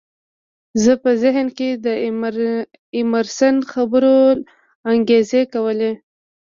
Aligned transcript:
زما 0.83 1.01
په 1.03 1.11
ذهن 1.23 1.47
کې 1.57 1.69
د 1.85 1.87
ایمرسن 2.97 3.55
خبرو 3.71 4.17
انګازې 4.91 5.41
کولې 5.53 5.91